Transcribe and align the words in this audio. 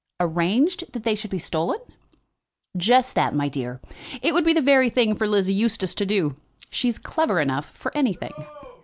"Arranged 0.19 0.93
that 0.93 1.03
they 1.03 1.13
should 1.13 1.29
be 1.29 1.37
stolen?" 1.37 1.77
"Just 2.75 3.13
that, 3.13 3.35
my 3.35 3.47
dear. 3.47 3.79
It 4.23 4.33
would 4.33 4.43
be 4.43 4.51
the 4.53 4.59
very 4.59 4.89
thing 4.89 5.13
for 5.15 5.27
Lizzie 5.27 5.53
Eustace 5.53 5.93
to 5.93 6.07
do. 6.07 6.37
She's 6.71 6.97
clever 6.97 7.39
enough 7.39 7.69
for 7.69 7.95
anything." 7.95 8.33